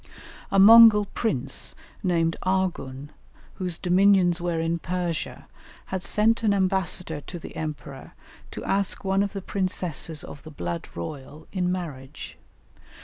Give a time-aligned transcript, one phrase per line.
[0.49, 3.09] A Mongol prince, named Arghun,
[3.59, 5.45] whose dominions were in Persia,
[5.85, 8.13] had sent an ambassador to the Emperor
[8.49, 12.35] to ask one of the princesses of the blood royal, in marriage.